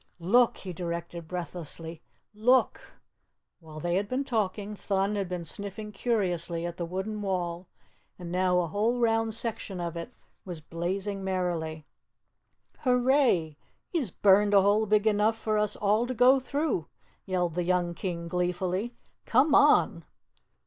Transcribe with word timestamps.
"Look!" 0.17 0.57
he 0.57 0.73
directed 0.73 1.27
breathlessly. 1.27 2.01
"Look!" 2.33 2.97
While 3.59 3.79
they 3.79 3.97
had 3.97 4.09
been 4.09 4.23
talking, 4.23 4.73
Thun 4.73 5.15
had 5.15 5.29
been 5.29 5.45
sniffing 5.45 5.91
curiously 5.91 6.65
at 6.65 6.77
the 6.77 6.87
wooden 6.87 7.21
wall 7.21 7.67
and 8.17 8.31
now 8.31 8.59
a 8.61 8.65
whole 8.67 8.97
round 8.99 9.35
section 9.35 9.79
of 9.79 9.95
it 9.95 10.11
was 10.43 10.59
blazing 10.59 11.23
merrily. 11.23 11.85
"Hurray! 12.79 13.57
He's 13.89 14.09
burned 14.09 14.55
a 14.55 14.63
hole 14.63 14.87
big 14.87 15.05
enough 15.05 15.37
for 15.37 15.59
us 15.59 15.75
all 15.75 16.07
to 16.07 16.15
go 16.15 16.39
through," 16.39 16.87
yelled 17.27 17.53
the 17.53 17.61
young 17.63 17.93
King 17.93 18.27
gleefully. 18.27 18.95
"Come 19.25 19.53
ON!" 19.53 20.03